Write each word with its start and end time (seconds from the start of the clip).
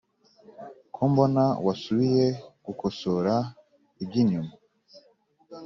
Kombona 0.95 1.43
wasubiye 1.65 2.25
gukosora 2.65 3.35
ibyinyuma 4.03 4.53